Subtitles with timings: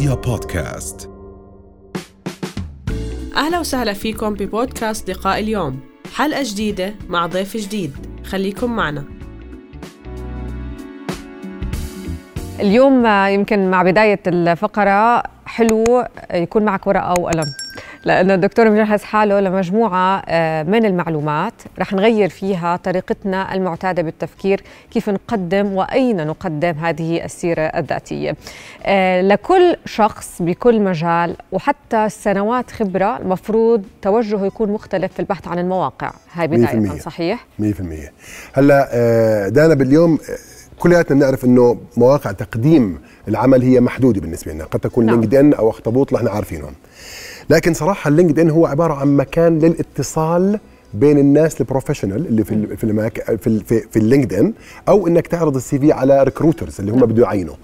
[0.00, 1.10] رؤيا بودكاست.
[3.36, 5.80] أهلا وسهلا فيكم ببودكاست لقاء اليوم.
[6.14, 7.92] حلقة جديدة مع ضيف جديد.
[8.24, 9.04] خليكم معنا.
[12.60, 16.04] اليوم يمكن مع بداية الفقرة حلو
[16.34, 17.46] يكون معك ورقة وقلم.
[18.04, 25.10] لأنه الدكتور مجهز حاله لمجموعة آه، من المعلومات رح نغير فيها طريقتنا المعتادة بالتفكير كيف
[25.10, 28.36] نقدم وأين نقدم هذه السيرة الذاتية
[28.82, 35.58] آه، لكل شخص بكل مجال وحتى سنوات خبرة المفروض توجهه يكون مختلف في البحث عن
[35.58, 37.00] المواقع هاي بداية 100%.
[37.00, 37.62] صحيح؟ 100%
[38.52, 40.18] هلأ آه، دانا باليوم
[40.78, 45.20] كلياتنا بنعرف إنه مواقع تقديم العمل هي محدودة بالنسبة لنا قد تكون نعم.
[45.20, 46.74] LinkedIn أو أخطبوط إحنا عارفينهم
[47.50, 50.58] لكن صراحة ال LinkedIn هو عبارة عن مكان للاتصال
[50.94, 53.36] بين الناس ال professional اللي في في المك...
[53.36, 54.52] في في, في ال LinkedIn
[54.88, 57.54] أو إنك تعرض ال CV على recruiters اللي هم بده يعينوا.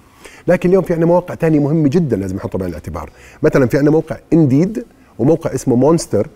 [0.48, 3.10] لكن اليوم في عندنا مواقع تانية مهمة جدا لازم نحطها بعين الاعتبار.
[3.42, 4.84] مثلا في عندنا موقع Indeed
[5.18, 6.26] وموقع اسمه Monster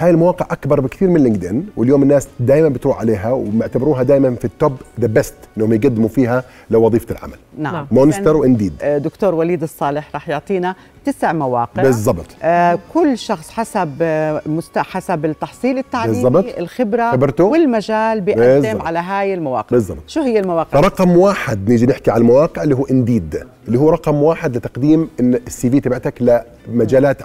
[0.00, 4.52] هاي المواقع أكبر بكثير من LinkedIn واليوم الناس دائما بتروح عليها ومعتبروها دائما في ال
[4.52, 7.74] top the best إنهم يقدموا فيها لوظيفة العمل نعم.
[7.74, 13.18] نعم Monster و Indeed آه، دكتور وليد الصالح رح يعطينا تسع مواقع بالضبط آه كل
[13.18, 14.78] شخص حسب آه، مست...
[14.78, 16.58] حسب التحصيل التعليمي بالضبط.
[16.58, 17.44] الخبرة خبرته.
[17.44, 18.82] والمجال بيقدم.
[18.82, 19.98] على هاي المواقع بالضبط.
[20.06, 24.22] شو هي المواقع فرقم واحد نيجي نحكي على المواقع اللي هو Indeed اللي هو رقم
[24.22, 27.22] واحد لتقديم ال CV تبعتك لمجالات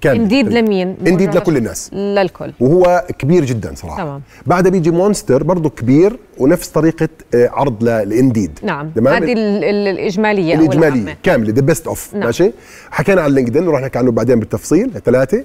[0.00, 1.94] كامله Indeed لمين؟ Indeed لكل الناس.
[1.94, 2.52] للكل.
[2.60, 4.02] وهو كبير جدا صراحة.
[4.02, 4.22] تمام.
[4.46, 8.92] بعدها بيجي Monster برضه كبير ونفس طريقة آه، عرض ل Indeed نعم.
[9.06, 11.16] هذه الإجمالية العامة.
[11.22, 12.14] كاملة the best of.
[12.14, 12.52] ماشي؟
[12.90, 15.44] حكينا عن LinkedIn وراح نحكي عنه بعدين بالتفصيل ثلاثة.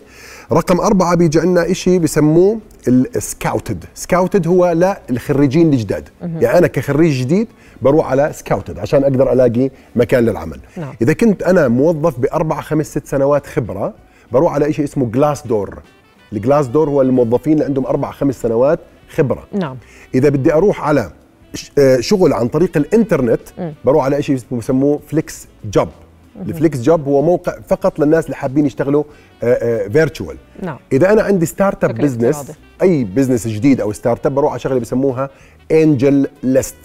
[0.51, 3.85] رقم أربعة بيجي عندنا شيء بسموه ال Scouted.
[3.95, 6.09] Scouted هو للخريجين الجداد.
[6.21, 7.47] يعني أنا كخريج جديد
[7.81, 10.59] بروح على Scouted عشان أقدر ألاقي مكان للعمل.
[10.77, 10.93] نعم.
[11.01, 13.93] إذا كنت أنا موظف بأربع خمس ست سنوات خبرة
[14.31, 15.81] بروح على شيء اسمه Glassdoor ال
[16.33, 18.79] Glassdoor هو الموظفين اللي عندهم أربع خمس سنوات
[19.09, 19.47] خبرة.
[19.53, 19.77] نعم.
[20.15, 21.11] إذا بدي أروح على
[21.77, 23.41] آه، شغل عن طريق الإنترنت
[23.85, 25.89] بروح على شيء اسمه بسموه FlexJob ال
[26.41, 29.03] FlexJob هو موقع فقط للناس اللي حابين يشتغلوا
[29.91, 30.77] virtual نعم.
[30.93, 32.35] إذا أنا عندي startup business.
[32.81, 35.29] أي business جديد أو startup بروح على شغله بسموها
[35.71, 36.75] AngelList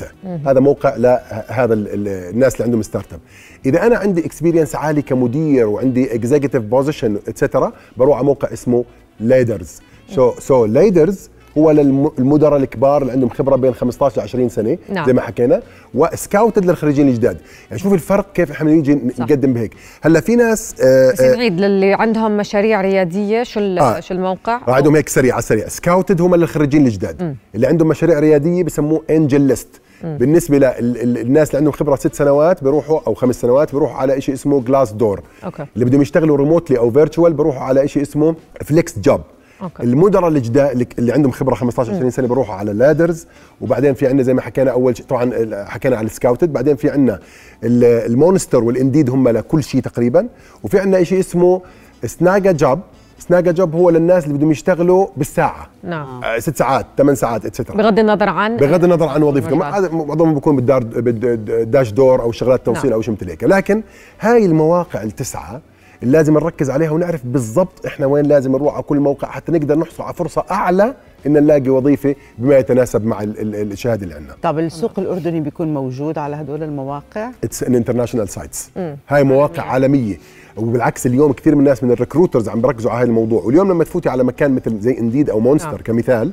[0.47, 3.21] هذا موقع لهذا ال- ال- الناس اللي عندهم startup
[3.66, 8.84] إذا أنا عندي experience عالي كمدير وعندي executive position etcetera بروح على موقع اسمه
[9.21, 9.81] Ladders
[10.15, 15.07] so so Ladders هو للمدراء الكبار اللي عندهم خبرة بين 15 ل 20 سنة نعم.
[15.07, 15.63] زي ما حكينا
[15.94, 17.39] و Scouted للخريجين الجداد
[17.71, 18.99] يعني شوف الفرق كيف إحنا نيجي.
[19.19, 24.01] نقدم بهيك هلأ في ناس آه بس آه نعيد للي عندهم مشاريع ريادية شو آه.
[24.01, 28.63] شو الموقع؟ عندهم هيك سريع على السريع Scouted هم للخريجين الجداد اللي عندهم مشاريع ريادية
[28.65, 29.69] بسموه AngelList
[30.05, 34.61] بالنسبة للناس اللي عندهم خبرة ست سنوات بيروحوا أو خمس سنوات بيروحوا على شيء اسمه
[34.61, 35.66] Glassdoor okay.
[35.75, 39.21] اللي بدهم يشتغلوا remotely أو virtual بيروحوا على شيء اسمه FlexJob
[39.62, 39.83] okay.
[39.83, 43.27] المدراء الجداد اللي- عندهم خبرة 15 20 سنه بيروحوا على Ladders.
[43.61, 45.31] وبعدين في عندنا زي ما حكينا أول شيء طبعا
[45.69, 46.53] حكينا على ال Scouted.
[46.53, 47.19] بعدين في عندنا
[47.65, 50.29] ال- ال Monster وال Indeed هم لكل شيء تقريبا.
[50.63, 51.63] وفي عندنا شيء اسمه
[52.07, 52.81] سناجا جوب
[53.19, 55.67] سناجا جوب هو للناس اللي بدهم يشتغلوا بالساعة.
[55.85, 56.25] نعم.
[56.25, 59.63] آه، ست ساعات ثمان ساعات اتسترا بغض النظر عن بغض النظر عن وظيفتهم.
[59.63, 62.93] هذا معظمهم بيكون بالدار بالداش دور أو شغلات توصيل نعم.
[62.93, 63.45] أو شيء مثل هيك.
[63.45, 63.83] لكن
[64.21, 65.61] هاي المواقع التسعة
[66.03, 69.78] اللي لازم نركز عليها ونعرف بالضبط إحنا وين لازم نروح على كل موقع حتى نقدر
[69.78, 70.94] نحصل على فرصة أعلى
[71.26, 74.34] إن نلاقي وظيفة بما يتناسب مع ال- ال- الشهادة اللي عندنا.
[74.42, 78.71] طب السوق الأردني بيكون موجود على هدول المواقع؟ it's an international sites
[79.09, 80.16] هاي مواقع عالمية.
[80.56, 83.42] وبالعكس اليوم كثير من الناس من ال recruiters عم بيركزوا على هذا الموضوع.
[83.42, 85.76] واليوم لما تفوتي على مكان مثل زي Indeed أو Monster نعم.
[85.76, 86.32] كمثال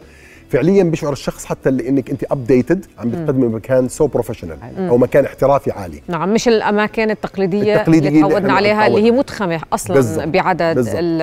[0.50, 5.26] فعليا بيشعر الشخص حتى اللي إنك أنت updated عم بتقدمي مكان so professional أو مكان
[5.26, 9.20] احترافي عالي نعم مش الأماكن التقليدية, التقليدية اللي تعودنا عليها اللي هي متعودين.
[9.20, 10.28] متخمة أصلا بالضبط.
[10.28, 10.78] بعدد.
[10.78, 11.22] ال-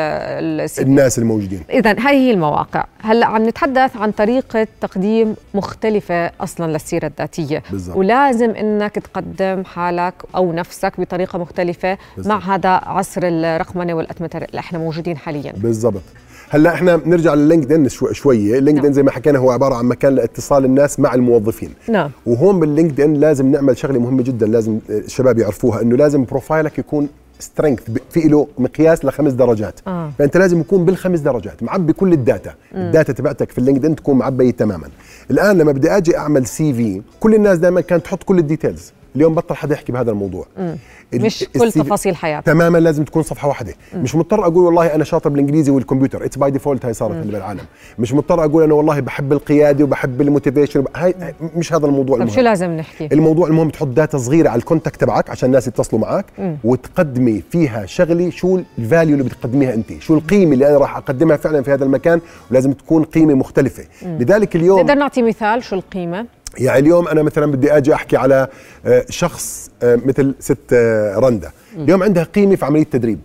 [0.60, 6.26] ال C الناس الموجودين إذا هاي هي المواقع هلأ عم نتحدث عن طريقة تقديم مختلفة
[6.40, 7.96] أصلا للسيرة الذاتية بالضبط.
[7.96, 12.34] ولازم إنك تقدم حالك أو نفسك بطريقة مختلفة بالضبط.
[12.34, 16.02] مع هذا عصر الرقمنة والأتمتة اللي إحنا موجودين حاليا بالضبط
[16.50, 18.92] هلأ إحنا بنرجع لل LinkedIn شو شوية LinkedIn نعم.
[18.92, 21.70] زي ما حكينا هو عبارة عن مكان لاتصال الناس مع الموظفين.
[21.88, 22.10] نعم.
[22.26, 26.78] وهون بال LinkedIn لازم نعمل شغلة مهمة جدا لازم الشباب يعرفوها إنه لازم profile ك
[26.78, 27.08] يكون
[27.38, 27.80] strength
[28.10, 29.80] في له مقياس لخمس درجات.
[29.86, 30.10] آه.
[30.18, 32.54] فأنت لازم يكون بالخمس درجات معبي كل ال data.
[32.74, 34.88] ال data تبعتك في ال LinkedIn تكون معبية تماما.
[35.30, 39.34] الآن لما بدي آجي أعمل CV كل الناس دائما كانت تحط كل ال details اليوم
[39.34, 40.46] بطل حدا يحكي بهذا الموضوع.
[40.58, 40.78] ال-
[41.22, 43.74] مش كل تفاصيل حياتك تماما لازم تكون صفحة واحدة.
[43.94, 46.24] مش مضطر أقول والله أنا شاطر بالإنجليزي والكمبيوتر.
[46.24, 47.60] it's by default هاي صارت اللي بالعالم.
[47.98, 51.14] مش مضطر أقول أنا والله بحب القيادة وبحب ال motivation وب- هاي
[51.56, 52.36] مش هذا الموضوع طب المهم.
[52.36, 56.00] شو لازم نحكي؟ الموضوع المهم تحط data صغيرة على ال contact تبعك عشان الناس يتصلوا
[56.02, 56.24] معك
[56.64, 59.92] وتقدمي فيها شغله شو ال value اللي بتقدميها أنت.
[60.00, 62.20] شو القيمة اللي أنا راح أقدمها فعلا في هذا المكان.
[62.50, 63.84] ولازم تكون قيمة مختلفة.
[64.02, 66.26] لذلك اليوم نقدر نعطي مثال شو القيمة؟
[66.58, 68.48] يعني اليوم أنا مثلا بدي أجي أحكي على
[68.86, 71.50] آه، شخص آه، مثل ست آه، رندا.
[71.76, 73.18] اليوم عندها قيمة في عملية تدريب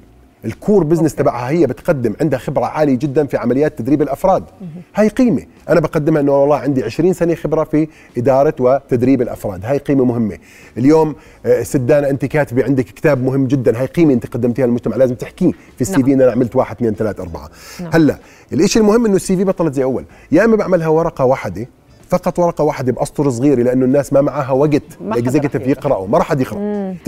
[0.45, 4.43] ال core business تبعها هي بتقدم عندها خبرة عالية جدا في عمليات تدريب الأفراد.
[4.95, 5.43] هاي قيمة.
[5.69, 7.87] أنا بقدمها إنه والله عندي 20 سنة خبرة في
[8.17, 9.65] إدارة وتدريب الأفراد.
[9.65, 10.37] هاي قيمة مهمة.
[10.77, 11.15] اليوم
[11.61, 13.79] سدانه أنت كاتبة عندك كتاب مهم جدا.
[13.79, 14.95] هاي قيمة أنت قدمتيها للمجتمع.
[14.95, 16.11] لازم تحكيه في ال CV نعم.
[16.11, 17.49] إن أنا عملت واحد اثنين ثلاث أربعة.
[17.93, 18.17] هلأ
[18.53, 20.05] الشيء المهم إنه ال CV بطلت زي أول.
[20.31, 21.67] يا إما بعملها ورقة واحدة
[22.09, 25.67] فقط ورقة واحدة باسطر صغيرة لأنه الناس ما معها وقت ال executive.
[25.67, 26.59] يقرأوا ما راح حد يقرا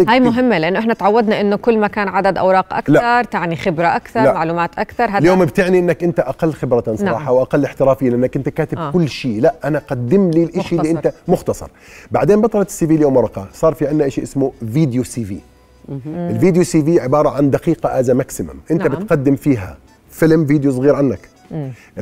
[0.08, 3.22] هاي مهمة لأنه إحنا تعودنا إنه كل ما كان عدد أوراق أكثر لا.
[3.22, 4.34] تعني خبرة أكثر لا.
[4.34, 7.34] معلومات أكثر هذا اليوم بتعني إنك أنت أقل خبرة صراحة نعم.
[7.34, 8.92] وأقل احترافية لأنك أنت كاتب آه.
[8.92, 10.92] كل شيء لا أنا قدم لي الشيء اللي.
[10.92, 11.68] أنت مختصر
[12.12, 15.38] بعدين بطلت ال CV اليوم ورقة صار في عندنا شيء اسمه video CV
[16.08, 18.92] ال video CV عبارة عن دقيقة as maximum أنت نعم.
[18.92, 19.04] نعم.
[19.04, 19.78] بتقدم فيها
[20.10, 21.20] فيلم فيديو صغير عنك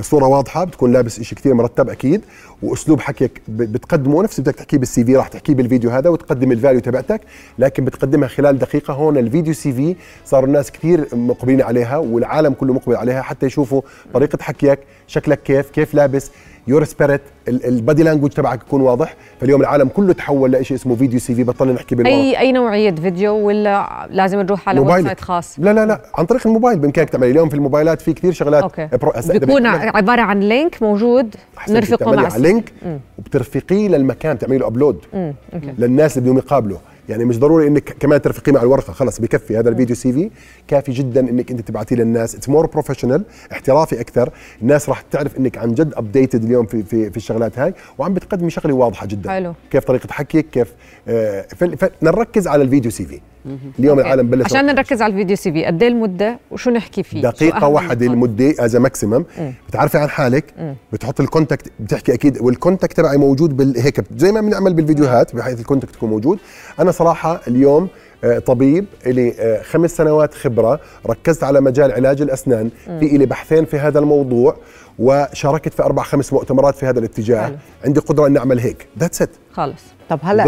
[0.01, 2.21] صورة واضحة بتكون لابس شيء كثير مرتب أكيد
[2.61, 6.79] وأسلوب حكيك بتقدمه نفس بدك تحكيه بال CV راح تحكيه بالفيديو هذا وتقدم ال value
[6.79, 7.21] تبعتك
[7.59, 9.95] لكن بتقدمها خلال دقيقة هون ال video CV
[10.25, 13.81] صاروا الناس كثير مقبلين عليها والعالم كله مقبل عليها حتى يشوفوا
[14.13, 16.31] طريقة حكيك شكلك كيف كيف لابس.
[16.67, 19.15] your spirit ال body language تبعك يكون واضح.
[19.41, 23.33] فاليوم العالم كله تحول لشيء اسمه video CV بطلنا نحكي بالورق اي أي نوعية فيديو
[23.35, 25.05] ولا لازم نروح على web.
[25.05, 26.01] site خاص؟ لا لا لا.
[26.15, 27.27] عن طريق الموبايل بإمكانك تعمل.
[27.29, 31.35] اليوم في الموبايلات في كثير شغلات pro- إذا بيكون عبارة عن link موجود.
[31.69, 32.71] نرفقه بتعملي مع link
[33.19, 34.97] وبترفقيه للمكان تعملي له upload
[35.77, 36.77] للناس اللي بدهم يقابله
[37.09, 38.93] يعني مش ضروري إنك كمان ترفقيه مع الورقة.
[38.93, 40.29] خلص بكفي هذا الفيديو CV.
[40.67, 42.35] كافي جدا إنك أنت تبعتيه للناس.
[42.35, 44.29] It's more professional احترافي أكثر.
[44.61, 48.49] الناس راح تعرف إنك عن جد updated اليوم في في, في الشغلات هاي وعم بتقدمي
[48.49, 49.29] شغلة واضحة جدا.
[49.31, 49.53] حلو.
[49.71, 50.73] كيف طريقة حكيك كيف
[51.07, 51.41] آه
[52.01, 53.19] فنركز على الفيديو CV.
[53.79, 54.07] اليوم okay.
[54.07, 57.21] العالم بلش عشان نركز على الفيديو CV قد إيه المدة وشو نحكي فيه؟
[57.63, 59.25] واحدة النقاط؟ المدة as maximum
[59.69, 64.31] بتعرفي عن حالك؟ بتحط ال contact بتحكي أكيد وال contact تبعي موجود بال هيك زي
[64.31, 66.39] ما بنعمل بالفيديوهات بحيث ال contact يكون موجود.
[66.79, 67.87] أنا صراحة اليوم
[68.45, 70.79] طبيب لي آه، خمس سنوات خبرة
[71.09, 72.69] ركزت على مجال علاج الأسنان
[72.99, 74.57] في لي بحثين في هذا الموضوع
[74.99, 77.45] وشاركت في أربع خمس مؤتمرات في هذا الاتجاه.
[77.45, 77.55] حلو.
[77.85, 78.87] عندي قدرة أني أعمل هيك.
[78.99, 79.83] That's it خلص.
[80.09, 80.43] طب هلا.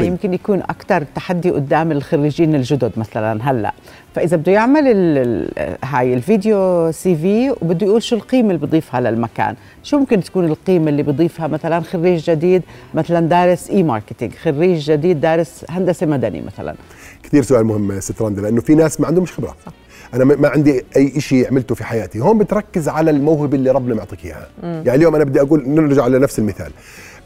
[0.00, 3.72] يمكن يكون أكثر تحدي قدام الخريجين الجدد مثلا هلا.
[4.18, 4.86] فإذا بده يعمل
[5.84, 9.54] هاي الفيديو CV وبده يقول شو القيمة اللي بضيفها للمكان.
[9.82, 12.62] شو ممكن تكون القيمة اللي بضيفها؟ مثلا خريج جديد
[12.94, 16.74] مثلا دارس e-marketing خريج جديد دارس هندسة مدني مثلا.
[17.22, 19.56] كثير سؤال مهم ست رندا لأنه في ناس ما عندهمش خبرة.
[20.14, 22.20] أنا ما عندي أي شيء عملته في حياتي.
[22.20, 24.48] هون بتركز على الموهبة اللي ربنا معطيك إياها.
[24.62, 26.70] يعني اليوم أنا بدي أقول نرجع لنفس المثال.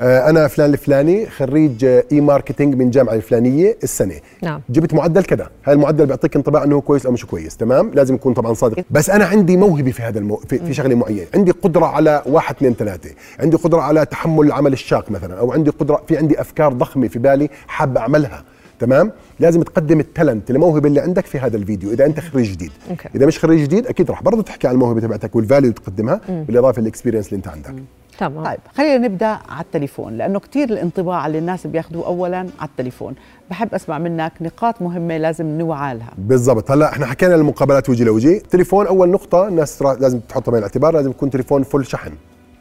[0.02, 4.14] أنا فلان الفلاني خريج آه، e-marketing من جامعة الفلانية السنة.
[4.42, 4.60] نعم.
[4.70, 5.48] جبت معدل كذا.
[5.64, 7.56] هاي المعدل بيعطيك انطباع إنه كويس أو مش كويس.
[7.56, 8.84] تمام؟ لازم يكون طبعا صادق.
[8.90, 10.36] بس أنا عندي موهبة في هذا المو...
[10.36, 11.26] في, في شغلة معينة.
[11.34, 13.10] عندي قدرة على واحد اثنين ثلاثة.
[13.40, 15.38] عندي قدرة على تحمل العمل الشاق مثلا.
[15.38, 18.44] أو عندي قدرة في عندي أفكار ضخمة في بالي حاب أعملها.
[18.80, 22.72] تمام؟ لازم تقدم ال talent الموهبة اللي عندك في هذا الفيديو إذا أنت خريج جديد.
[22.90, 23.08] Okay.
[23.14, 26.20] إذا مش خريج جديد أكيد راح برضه تحكي عن الموهبة تبعتك وال value اللي تقدمها
[26.28, 27.74] بالإضافة لل experience اللي أنت عندك.
[28.18, 28.44] تمام.
[28.44, 33.14] طيب خلينا نبدأ على التليفون لأنه كثير الانطباع اللي الناس بياخذوه اولا على التليفون.
[33.50, 36.12] بحب أسمع منك نقاط مهمة لازم نوعى لها.
[36.18, 36.70] بالضبط.
[36.70, 38.42] هلأ إحنا حكينا المقابلات وجه لوجه.
[38.50, 42.12] تليفون أول نقطة الناس لازم تحطها بعين الاعتبار لازم يكون تليفون full شحن.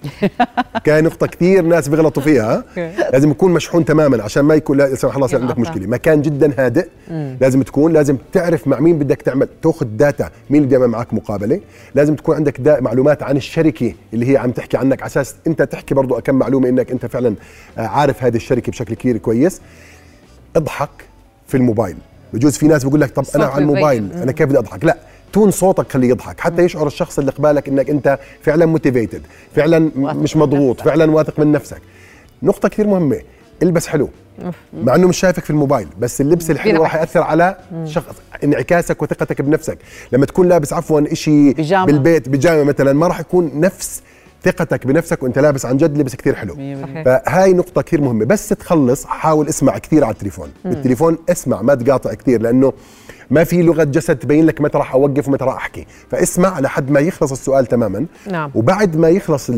[0.85, 2.63] كاي نقطة كثير ناس بيغلطوا فيها.
[3.13, 5.59] لازم يكون مشحون تماما عشان ما يكون لا سمح الله يصير عندك.
[5.59, 5.87] مشكلة.
[5.87, 6.87] مكان جدا هادئ.
[7.41, 9.47] لازم تكون لازم تعرف مع مين بدك تعمل.
[9.61, 11.61] تأخذ data مين اللي بيعمل معك مقابلة.
[11.95, 15.01] لازم تكون عندك دا معلومات عن الشركة اللي هي عم تحكي عنك.
[15.01, 17.35] على أساس أنت تحكي برضو كم معلومة إنك أنت فعلا
[17.77, 19.61] آه، عارف هذه الشركة بشكل كثير كويس.
[20.55, 20.89] اضحك
[21.47, 21.95] في الموبايل.
[22.33, 24.11] بجوز في ناس بيقول لك طب أنا على الموبايل.
[24.13, 24.97] أنا كيف بدي أضحك؟ لا.
[25.33, 29.21] تون صوتك خليه يضحك حتى يشعر الشخص اللي قبالك إنك أنت فعلا موتيفيتد
[29.55, 30.81] فعلا مش مضغوط.
[30.81, 31.81] فعلا واثق من نفسك
[32.43, 33.21] نقطة كثير مهمة
[33.63, 34.09] البس حلو
[34.73, 36.83] مع إنه مش شايفك في الموبايل بس اللبس الحلو.
[36.83, 39.77] راح يأثر على شخص انعكاسك وثقتك بنفسك
[40.11, 41.55] لما تكون لابس عفوا شيء.
[41.85, 44.01] بالبيت بيجامة مثلا ما راح يكون نفس
[44.43, 46.53] ثقتك بنفسك وأنت لابس عن جد لبس كثير حلو.
[46.53, 47.03] صحيح.
[47.05, 52.13] فهاي نقطة كثير مهمة بس تخلص حاول اسمع كثير على التليفون بالتليفون اسمع ما تقاطع
[52.13, 52.73] كثير لأنه
[53.31, 56.99] ما في لغة جسد تبين لك متى راح أوقف ومتى راح أحكي فاسمع لحد ما
[56.99, 58.51] يخلص السؤال تماما نعم.
[58.55, 59.49] وبعد ما يخلص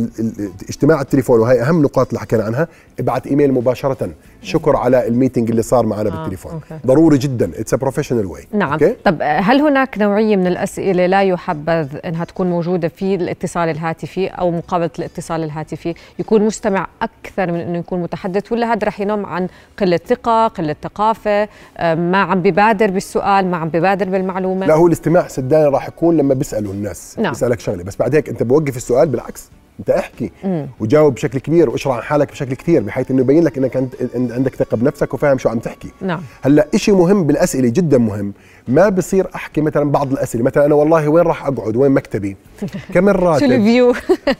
[0.70, 2.68] اجتماع التليفون وهي أهم نقاط اللي حكينا عنها
[3.00, 4.10] ابعت إيميل مباشرة
[4.44, 6.52] شكر على ال meeting اللي صار معنا آه، بالتليفون.
[6.52, 6.86] Okay.
[6.86, 7.52] ضروري جدا.
[7.60, 8.80] It's professional way نعم.
[9.06, 14.52] طب هل هناك نوعية من الأسئلة لا يحبذ أنها تكون موجودة في الاتصال الهاتفي أو
[14.52, 19.48] مقابلة الاتصال الهاتفي؟ يكون مستمع أكثر من أنه يكون متحدث ولا هذا رح ينم عن
[19.78, 21.48] قلة ثقة قلة ثقافة؟
[21.78, 26.18] آه، ما عم ببادر بالسؤال ما عم ببادر بالمعلومة؟ لا هو الاستماع صدقني راح يكون
[26.18, 27.32] لما بيسألوا الناس نعم.
[27.32, 27.84] بيسألك شغلة.
[27.84, 29.50] بس بعد هيك أنت بوقف السؤال بالعكس.
[29.80, 30.32] انت احكي
[30.80, 33.76] وجاوب بشكل كبير واشرح عن حالك بشكل كثير بحيث إنه يبين لك إنك
[34.16, 35.92] عندك ثقة بنفسك وفاهم شو عم تحكي.
[36.02, 36.22] نعم.
[36.42, 38.34] هلأ شيء مهم بالأسئلة جدا مهم.
[38.68, 40.44] ما بصير أحكي مثلا بعض الأسئلة.
[40.44, 42.38] مثلا أنا والله وين راح أقعد؟ وين مكتبي؟
[42.94, 43.94] كم شو الراتب الفيو؟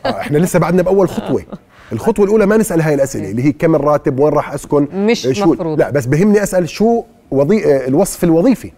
[0.06, 1.44] آه إحنا لسه بعدنا بأول خطوة.
[1.94, 5.34] الخطوة الأولى ما نسأل هاي الأسئلة اللي هي كم الراتب؟ وين راح أسكن؟ مش آه،
[5.34, 5.80] شو؟ مفروض.
[5.80, 7.66] لا بس بهمني أسأل شو وظي...
[7.66, 8.72] آه، الوصف الوظيفي.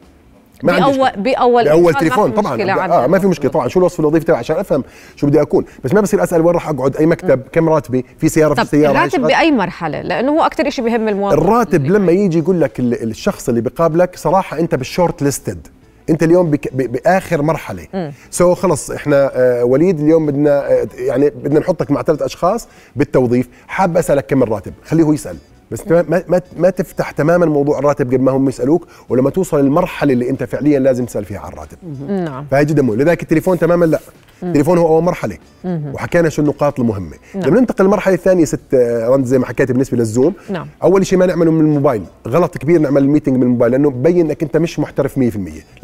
[0.64, 1.64] ما بأول.
[1.64, 2.32] بأول ما تليفون.
[2.32, 3.08] طبعا عندنا.
[3.08, 3.52] ما في مشكلة.
[3.52, 4.84] طبعا شو الوصف الوظيفي تبعي؟ عشان أفهم
[5.16, 5.66] شو بدي أكون.
[5.84, 8.70] بس ما بصير أسأل وين راح أقعد أي مكتب كم راتبي؟ في سيارة طب في
[8.70, 9.32] سياره الراتب شغلات.
[9.32, 13.50] بأي مرحلة؟ لأنه هو أكثر شيء بهم المواطن الراتب لما يجي يقول لك ال- الشخص
[13.50, 15.68] اللي بقابلك صراحة أنت بال short listed.
[16.10, 18.12] أنت اليوم بك بآخر مرحلة.
[18.32, 23.48] So خلص إحنا آه وليد اليوم بدنا آه يعني بدنا نحطك مع ثلاث أشخاص بالتوظيف.
[23.68, 25.38] حاب أسألك كم الراتب؟ خليه هو يسأل.
[25.72, 30.14] بس ما, ما, ما تفتح تماما موضوع الراتب قبل ما هم يسألوك ولما توصل للمرحلة
[30.14, 31.78] اللي أنت فعليا لازم تسأل فيها عن الراتب.
[32.10, 32.46] نعم.
[32.52, 32.98] فهي جدا مهم.
[32.98, 34.00] لذلك التليفون تماما لا.
[34.44, 35.38] التليفون هو أول مرحلة.
[35.66, 37.16] وحكينا شو النقاط المهمة.
[37.36, 38.76] لما ننتقل للمرحلة الثانية ست
[39.10, 40.68] رندا زي ما حكيت بالنسبة للزوم نعم.
[40.84, 42.04] أول شيء ما نعمله من الموبايل.
[42.28, 45.22] غلط كبير نعمل ال meeting من الموبايل لأنه ببين إنك أنت مش محترف 100%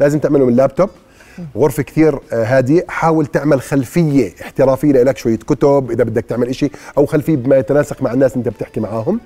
[0.00, 0.90] لازم تعمله من اللابتوب.
[1.56, 2.84] غرفة كثير آه، هادية.
[2.88, 8.02] حاول تعمل خلفية احترافية لك شوية كتب إذا بدك تعمل إشي أو خلفية بما يتناسق
[8.02, 9.20] مع الناس أنت بتحكي معاهم.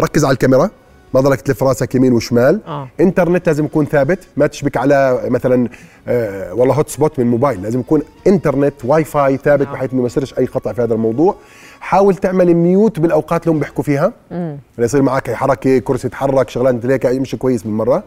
[0.00, 0.70] ركز على الكاميرا.
[1.14, 2.60] ما ضلك تلف راسك يمين وشمال.
[2.66, 2.88] آه.
[3.00, 4.18] إنترنت لازم يكون ثابت.
[4.36, 5.68] ما تشبك على مثلا
[6.08, 7.62] آه والله hotspot من موبايل.
[7.62, 9.72] لازم يكون إنترنت واي فاي ثابت آه.
[9.72, 11.34] بحيث إنه ما يصيرش أي خطأ في هذا الموضوع.
[11.80, 14.12] حاول تعمل mute بالأوقات اللي هم بيحكوا فيها.
[14.30, 18.04] لا يصير معك أي حركة كرسي يتحرك شغلات هيك مش كويس من مرة.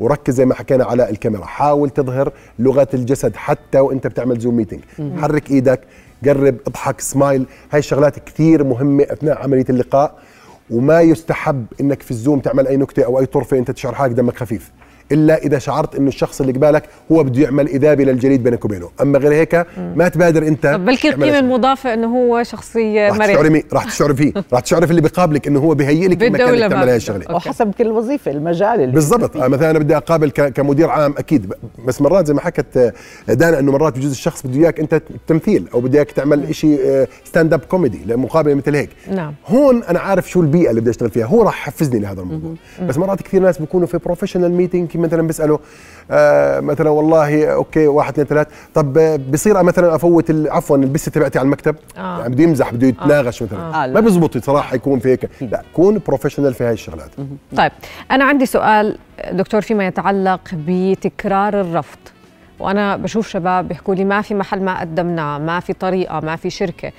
[0.00, 1.44] وركز زي ما حكينا على الكاميرا.
[1.44, 4.80] حاول تظهر لغه الجسد حتى وإنت بتعمل Zoom meeting
[5.16, 5.80] حرك إيدك
[6.26, 10.18] قرب اضحك سمايل هاي الشغلات كثير مهمة أثناء عملية اللقاء.
[10.70, 14.36] وما يستحب إنك في الزوم تعمل أي نكتة أو أي طرفة أنت تشعر حالك دمك
[14.36, 14.70] خفيف.
[15.12, 16.82] إلا إذا شعرت إنه الشخص اللي قبالك
[17.12, 18.88] هو بده يعمل إذابة للجليد بينك وبينه.
[19.02, 21.38] أما غير هيك ما تبادر أنت طب بلكي أشياء.
[21.38, 24.32] المضافة إنه هو شخصية راح تشعري راح تشعري فيه.
[24.52, 26.96] راح تشعري في اللي بقابلك إنه هو بهيئ لك المكان اللي تعمل هاي.
[26.96, 27.34] الشغلة.
[27.34, 29.36] وحسب كل وظيفة المجال اللي بالضبط.
[29.36, 31.52] آه مثلا أنا بدي أقابل ك- كمدير عام أكيد.
[31.86, 32.92] بس مرات زي ما حكت آه،
[33.34, 37.60] دانا إنه مرات بجوز الشخص بده إياك أنت تمثيل أو بده إياك تعمل شيء stand-up
[37.60, 38.90] comedy لمقابلة مثل هيك.
[39.10, 39.34] نعم.
[39.46, 41.26] هون أنا عارف شو البيئة اللي بدي أشتغل فيها.
[41.26, 42.54] هو راح يحفزني لهذا الموضوع.
[42.88, 44.52] بس مرات كثير ناس بيكونوا في professional
[44.98, 45.58] meeting مثلا بيسألوا
[46.10, 48.46] آه مثلا والله okay واحد اثنين ثلاث.
[48.74, 52.20] طب آه، بصير مثلا أفوت ال- عفوا البسة تبعتي على المكتب آه.
[52.20, 53.58] يعني بده يمزح بده يتناغش مثلا.
[53.82, 53.92] آه، لا.
[53.94, 55.30] ما بزبط صراحة يكون في هيك.
[55.40, 57.10] لا كون professional في هاي الشغلات.
[57.56, 57.72] طيب
[58.10, 58.98] أنا عندي سؤال
[59.32, 61.98] دكتور فيما يتعلق بتكرار الرفض.
[62.58, 66.50] وأنا بشوف شباب بيحكوا لي ما في محل ما قدمناه ما في طريقة ما في
[66.50, 66.92] شركة.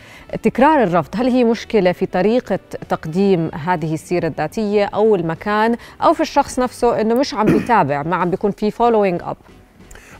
[0.44, 2.60] تكرار الرفض هل هي مشكلة في طريقة
[2.90, 8.16] تقديم هذه السيرة الذاتية أو المكان أو في الشخص نفسه أنه مش عم بيتابع ما
[8.16, 9.38] عم بيكون في following up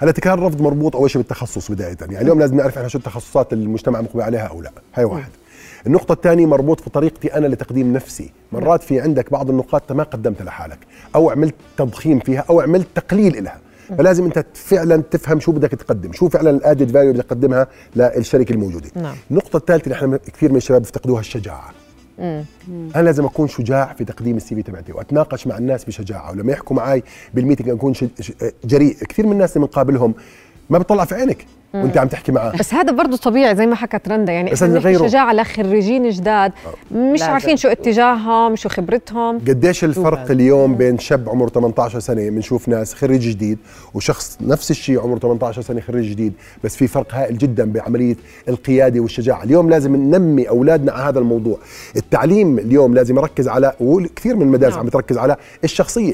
[0.01, 3.53] هلا تكرار الرفض مربوط أول شيء بالتخصص بداية يعني اليوم لازم نعرف إحنا شو التخصصات
[3.53, 5.29] اللي المجتمع مقبل عليها أو لا هاي واحد.
[5.88, 8.32] النقطة الثانية مربوط في طريقتي أنا لتقديم نفسي.
[8.51, 10.79] مرات في عندك بعض النقاط ما قدمتها لحالك
[11.15, 13.60] أو عملت تضخيم فيها أو عملت تقليل إلها.
[13.98, 17.67] فلازم أنت فعلا تفهم شو بدك تقدم شو فعلا ال added value اللي بدك تقدمها
[17.96, 18.89] للشركة الموجودة.
[18.96, 19.15] نعم.
[19.32, 21.72] النقطة الثالثة اللي إحنا كثير من الشباب بيفتقدوها الشجاعة.
[22.20, 26.75] أنا لازم أكون شجاع في تقديم ال CV تبعتي وأتناقش مع الناس بشجاعة ولما يحكوا
[26.75, 27.03] معي
[27.34, 27.94] بال meeting أكون
[28.65, 28.96] جريء.
[28.96, 30.13] كثير من الناس اللي بنقابلهم
[30.70, 31.46] ما بتطلع في عينك.
[31.74, 32.51] وانت عم تحكي معاه.
[32.59, 35.07] بس هذا برضه طبيعي زي ما حكت رندا يعني بس إحنا نغيره.
[35.07, 36.51] شجاعة لخريجين جداد
[36.91, 37.31] مش لازم.
[37.31, 39.39] عارفين شو اتجاههم شو خبرتهم.
[39.39, 43.57] قديش الفرق اليوم بين شاب عمره 18 سنة بنشوف ناس خريج جديد
[43.93, 46.33] وشخص نفس الشيء عمره 18 سنة خريج جديد
[46.63, 48.15] بس في فرق هائل جدا بعملية
[48.50, 49.43] القيادة والشجاعة.
[49.43, 51.57] اليوم لازم ننمي أولادنا على هذا الموضوع.
[51.95, 54.79] التعليم اليوم لازم يركز على وكثير من المدارس نعم.
[54.79, 56.13] عم بتركز على الشخصية.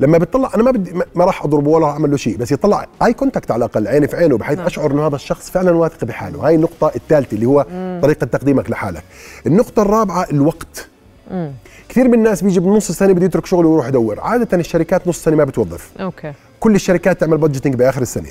[0.00, 2.52] لما بتطلع أنا ما بدي ما- ما راح اضربه ولا راح أعمل له شيء بس
[2.52, 6.04] يطلع eye contact على الأقل عيني في عينه بحيث أشعر انه هذا الشخص فعلا واثق
[6.04, 6.46] بحاله.
[6.46, 7.66] هاي النقطة الثالثة اللي هو
[8.02, 9.02] طريقة تقديمك لحالك.
[9.46, 10.88] النقطة الرابعة الوقت.
[11.88, 14.20] كثير من الناس بيجي بنص السنة بده يترك شغله ويروح يدور.
[14.20, 15.92] عادة الشركات نص سنة ما بتوظف.
[16.00, 16.32] okay.
[16.60, 18.28] كل الشركات تعمل budgeting بآخر السنة.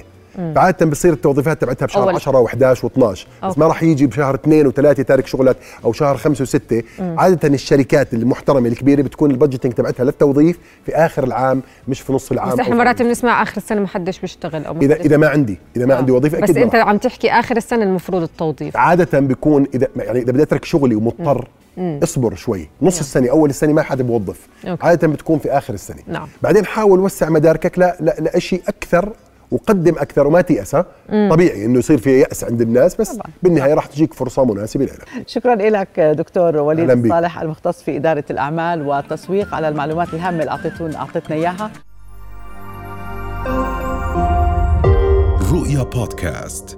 [0.55, 2.15] فعاده بتصير التوظيفات تبعتها بشهر أول.
[2.15, 3.01] 10 و11 و12
[3.45, 3.57] بس.
[3.57, 8.67] ما راح يجي بشهر 2 و3 تارك شغلك أو شهر 5 و6 عادة الشركات المحترمة
[8.67, 12.75] الكبيرة بتكون ال budgeting تبعتها للتوظيف في آخر العام مش في نص العام بس إحنا
[12.75, 13.01] مرات.
[13.01, 15.97] بنسمع آخر السنة ما حدش بيشتغل أو اذا إذا ما عندي إذا ما آه.
[15.97, 16.75] عندي وظيفة بس أكيد ما أنت.
[16.75, 21.47] عم تحكي آخر السنة المفروض التوظيف عادة بيكون اذا يعني إذا بدي أترك شغلي ومضطر
[21.77, 24.47] أصبر شوي نص السنة أول السنة ما حدا بوظف.
[24.81, 26.27] عادة بتكون في آخر السنة نعم.
[26.41, 29.09] بعدين حاول وسع مداركك لا لا لشيء أكثر
[29.53, 30.85] وقدم أكثر وما تيأس ها؟
[31.29, 33.27] طبيعي إنه يصير في يأس عند الناس بس طبعاً.
[33.43, 37.07] بالنهاية راح تجيك فرصة مناسبة لك شكرا لك دكتور وليد.
[37.09, 41.71] صالح المختص في إدارة الأعمال والتسويق على المعلومات الهامة اللي أعطيتونا أعطيتنا إياها
[45.53, 46.77] رؤيا بودكاست